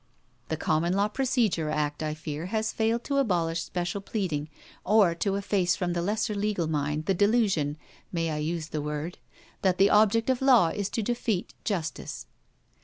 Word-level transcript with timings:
The 0.49 0.57
Common 0.57 0.93
Law 0.93 1.09
Procedure 1.09 1.69
Act, 1.69 2.01
I 2.01 2.15
fear, 2.15 2.47
has 2.47 2.73
failed 2.73 3.03
to 3.03 3.17
abolish 3.17 3.61
special 3.61 4.01
pleading, 4.01 4.49
or 4.83 5.13
to 5.13 5.35
efface 5.35 5.75
from 5.75 5.93
the 5.93 6.01
lesser 6.01 6.33
legal 6.33 6.65
mind 6.65 7.05
the 7.05 7.13
delusion 7.13 7.77
may 8.11 8.31
I 8.31 8.37
use 8.37 8.69
the 8.69 8.81
word? 8.81 9.19
that 9.61 9.77
the 9.77 9.91
object 9.91 10.31
of 10.31 10.41
Law 10.41 10.69
is 10.69 10.89
to 10.89 11.03
defeat 11.03 11.53
justice. 11.63 12.25